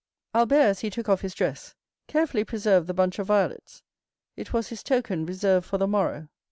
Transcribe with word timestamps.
Albert, 0.33 0.55
as 0.61 0.79
he 0.79 0.89
took 0.89 1.07
off 1.07 1.21
his 1.21 1.35
dress, 1.35 1.75
carefully 2.07 2.43
preserved 2.43 2.87
the 2.87 2.93
bunch 2.95 3.19
of 3.19 3.27
violets; 3.27 3.83
it 4.35 4.51
was 4.51 4.69
his 4.69 4.81
token 4.81 5.27
reserved 5.27 5.67
for 5.67 5.77
the 5.77 5.85
morrow. 5.85 6.27